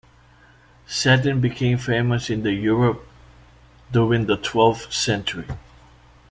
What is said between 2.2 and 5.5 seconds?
in Europe during the twelfth century.